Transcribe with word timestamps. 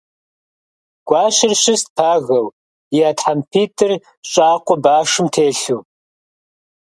Гуащэр 1.07 1.51
щыст 1.61 1.87
пагэу, 1.97 2.47
и 2.97 2.99
Ӏэ 3.03 3.11
тхьэмпитӀыр 3.17 3.93
щӀакъуэ 4.29 4.75
башым 4.83 5.27
телъу. 5.33 5.81